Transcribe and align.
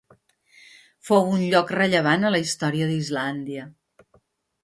Fou 1.09 1.27
un 1.33 1.43
lloc 1.51 1.73
rellevant 1.75 2.25
a 2.29 2.33
la 2.37 2.41
història 2.45 2.87
d'Islàndia. 2.93 3.67